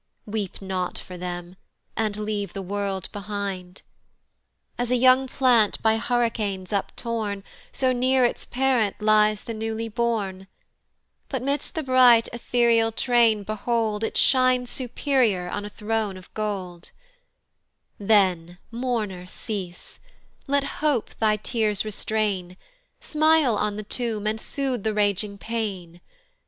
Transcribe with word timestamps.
Weep 0.25 0.63
not 0.63 0.97
for 0.97 1.15
them, 1.15 1.57
and 1.95 2.17
leave 2.17 2.53
the 2.53 2.63
world 2.63 3.07
behind. 3.11 3.83
As 4.75 4.89
a 4.89 4.95
young 4.95 5.27
plant 5.27 5.79
by 5.83 5.97
hurricanes 5.97 6.73
up 6.73 6.91
torn, 6.95 7.43
So 7.71 7.91
near 7.93 8.25
its 8.25 8.47
parent 8.47 8.99
lies 8.99 9.43
the 9.43 9.53
newly 9.53 9.89
born 9.89 10.47
But 11.29 11.43
'midst 11.43 11.75
the 11.75 11.83
bright 11.83 12.27
ehtereal 12.33 12.95
train 12.95 13.43
behold 13.43 14.03
It 14.03 14.17
shines 14.17 14.71
superior 14.71 15.47
on 15.51 15.65
a 15.65 15.69
throne 15.69 16.17
of 16.17 16.33
gold: 16.33 16.89
Then, 17.99 18.57
mourner, 18.71 19.27
cease; 19.27 19.99
let 20.47 20.63
hope 20.63 21.11
thy 21.19 21.35
tears 21.37 21.85
restrain, 21.85 22.57
Smile 23.01 23.55
on 23.55 23.75
the 23.75 23.83
tomb, 23.83 24.25
and 24.25 24.41
sooth 24.41 24.81
the 24.81 24.95
raging 24.95 25.37
pain. 25.37 26.01